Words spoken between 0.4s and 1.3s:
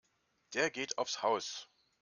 Der geht aufs